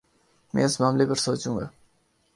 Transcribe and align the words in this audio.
میں 0.53 0.63
اس 0.65 0.79
معاملے 0.81 1.05
پر 1.05 1.15
سوچوں 1.15 1.57
گا 1.57 1.65